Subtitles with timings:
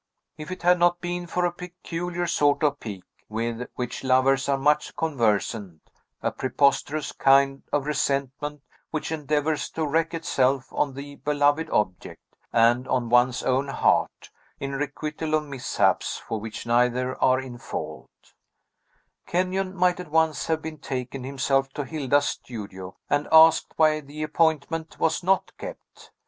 [0.35, 4.57] If it had not been for a peculiar sort of pique, with which lovers are
[4.57, 5.91] much conversant,
[6.23, 12.87] a preposterous kind of resentment which endeavors to wreak itself on the beloved object, and
[12.87, 18.09] on one's own heart, in requital of mishaps for which neither are in fault,
[19.27, 24.97] Kenyon might at once have betaken himself to Hilda's studio, and asked why the appointment
[24.99, 26.09] was not kept.